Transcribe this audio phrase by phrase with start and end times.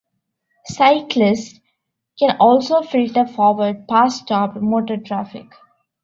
[0.65, 1.59] Cyclists
[2.17, 5.45] can also filter forward past stopped motor traffic.